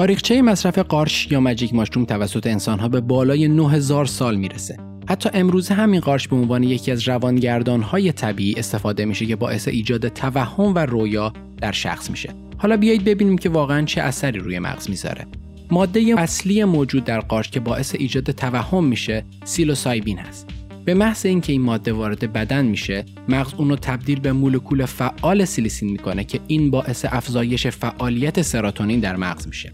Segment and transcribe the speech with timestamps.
[0.00, 4.76] تاریخچه مصرف قارچ یا مجیک ماشروم توسط انسانها به بالای 9000 سال می‌رسه.
[5.08, 10.08] حتی امروز همین قارچ به عنوان یکی از روانگردانهای طبیعی استفاده میشه که باعث ایجاد
[10.08, 12.34] توهم و رویا در شخص میشه.
[12.58, 15.26] حالا بیایید ببینیم که واقعا چه اثری روی مغز می‌ذاره.
[15.70, 20.59] ماده اصلی موجود در قارچ که باعث ایجاد توهم میشه سیلوسایبین هست.
[20.84, 25.90] به محض اینکه این ماده وارد بدن میشه مغز اونو تبدیل به مولکول فعال سیلیسین
[25.90, 29.70] می‌کنه که این باعث افزایش فعالیت سراتونین در مغز میشه.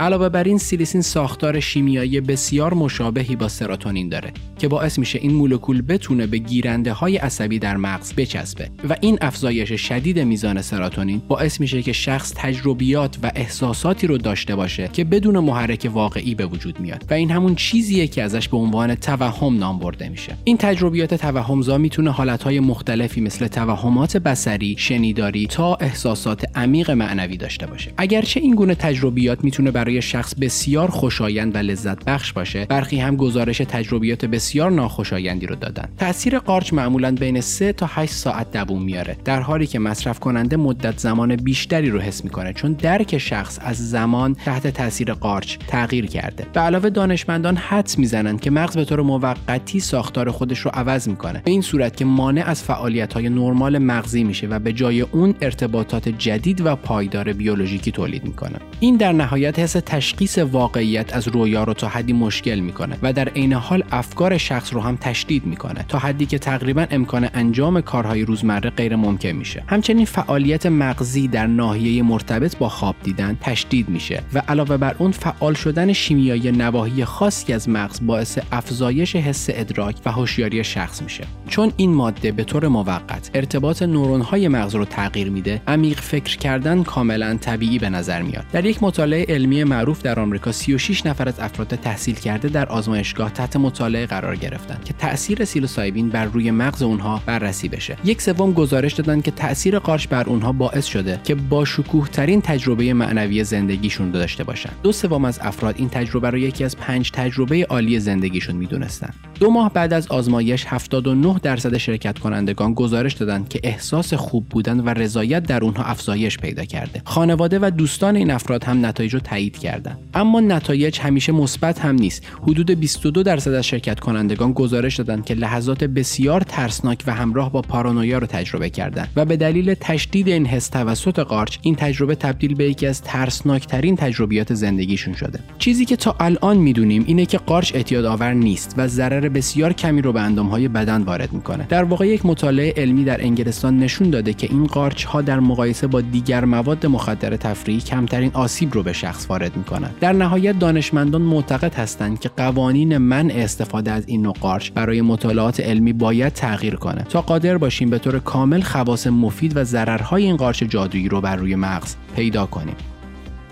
[0.00, 5.34] علاوه بر این سیلیسین ساختار شیمیایی بسیار مشابهی با سراتونین داره که باعث میشه این
[5.34, 11.22] مولکول بتونه به گیرنده های عصبی در مغز بچسبه و این افزایش شدید میزان سراتونین
[11.28, 16.46] باعث میشه که شخص تجربیات و احساساتی رو داشته باشه که بدون محرک واقعی به
[16.46, 20.36] وجود میاد و این همون چیزیه که ازش به عنوان توهم نام برده میشه.
[20.44, 27.66] این تجربیات توهمزا می‌تونه حالتهای مختلفی مثل توهمات بصری شنیداری تا احساسات عمیق معنوی داشته
[27.66, 27.92] باشه.
[27.96, 33.16] اگرچه این گونه تجربیات می‌تونه برای شخص بسیار خوشایند و لذت بخش باشه برخی هم
[33.16, 35.88] گزارش تجربیات بسیار ناخوشایندی رو دادن.
[35.98, 40.56] تاثیر قارچ معمولا بین 3 تا 8 ساعت دووم میاره در حالی که مصرف کننده
[40.56, 46.06] مدت زمان بیشتری رو حس می‌کنه چون درک شخص از زمان تحت تاثیر قارچ تغییر
[46.06, 46.46] کرده.
[46.52, 51.42] به علاوه دانشمندان حدس می‌زنند که مغز به طور موقتی ساختار خودش رو عوض می‌کنه.
[51.44, 55.34] به این صورت که مانع از فعالیت های نرمال مغزی میشه و به جای اون
[55.40, 58.56] ارتباطات جدید و پایدار بیولوژیکی تولید می‌کنه.
[58.80, 63.28] این در نهایت حس تشخیص واقعیت از رویا رو تا حدی مشکل می‌کنه و در
[63.28, 68.22] عین حال افکار شخص رو هم تشدید می‌کنه تا حدی که تقریبا امکان انجام کارهای
[68.22, 69.62] روزمره غیر ممکن میشه.
[69.66, 75.10] همچنین فعالیت مغزی در ناحیه مرتبط با خواب دیدن تشدید میشه و علاوه بر اون
[75.10, 81.24] فعال شدن شیمیایی نواحی خاصی از مغز باعث افزایش حس ادراک و هوشیاری شخص میشه.
[81.48, 86.82] چون این ماده به طور موقت ارتباط نورونهای مغز رو تغییر میده عمیق فکر کردن
[86.82, 88.44] کاملا طبیعی به نظر میاد.
[88.52, 93.30] در یک مطالعه علمی معروف در آمریکا 36 نفر از افراد تحصیل کرده در آزمایشگاه
[93.30, 97.96] تحت مطالعه قرار گرفتند که تاثیر سیلوسایبین بر روی مغز اونها بررسی بشه.
[98.04, 102.40] یک سوم گزارش دادن که تاثیر قارچ بر اونها باعث شده که با شکوه ترین
[102.40, 104.70] تجربه معنوی زندگیشون داشته باشن.
[104.82, 109.10] دو سوم از افراد این تجربه رو یکی از پنج تجربه عالی زندگیشون می‌دونستن.
[109.40, 114.80] دو ماه بعد از آزمایش 79 درصد شرکت کنندگان گزارش دادند که احساس خوب بودن
[114.80, 117.02] و رضایت در اونها افزایش پیدا کرده.
[117.04, 121.94] خانواده و دوستان این افراد هم نتایج رو تایید کردند اما نتایج همیشه مثبت هم
[121.94, 122.26] نیست.
[122.42, 127.62] حدود 22 درصد از شرکت کنندگان گزارش دادند که لحظات بسیار ترسناک و همراه با
[127.62, 132.54] پارانویا رو تجربه کردند و به دلیل تشدید این حس توسط قارچ این تجربه تبدیل
[132.54, 135.38] به یکی از ترسناکترین تجربیات زندگیشون شده.
[135.58, 140.02] چیزی که تا الان می‌دونیم اینه که قارچ اعتیاد آور نیست و ضرر بسیار کمی
[140.02, 141.66] رو به اندامهای بدن وارد می‌کنه.
[141.68, 145.86] در واقع یک مطالعه علمی در انگلستان نشون داده که این قارچ ها در مقایسه
[145.86, 149.90] با دیگر مواد مخدر تفریحی کمترین آسیب رو به شخص می‌کنن.
[150.00, 155.60] در نهایت دانشمندان معتقد هستند که قوانین منع استفاده از این نوع قارچ برای مطالعات
[155.60, 160.36] علمی باید تغییر کنه تا قادر باشیم به طور کامل خواص مفید و ضررهای این
[160.36, 162.76] قارچ جادویی رو بر روی مغز پیدا کنیم.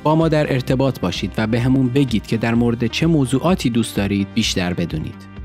[0.02, 4.28] با ما در ارتباط باشید و به بگید که در مورد چه موضوعاتی دوست دارید
[4.34, 5.37] بیشتر بدونید.